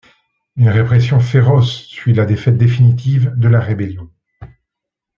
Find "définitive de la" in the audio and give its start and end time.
2.57-3.59